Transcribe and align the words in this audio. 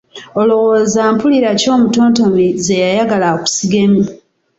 Olowooza 0.41 1.01
mpulira 1.15 1.49
ki 1.59 1.67
omutontomi 1.75 2.45
ze 2.65 2.75
yayagala 2.83 3.25
akusigemu? 3.35 4.01